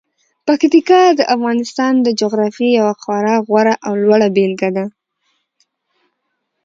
پکتیکا 0.47 1.01
د 1.19 1.21
افغانستان 1.35 1.93
د 2.01 2.07
جغرافیې 2.21 2.69
یوه 2.79 2.93
خورا 3.01 3.35
غوره 3.47 3.75
او 3.87 3.93
لوړه 4.03 4.27
بېلګه 4.35 4.69
ده. 4.75 4.85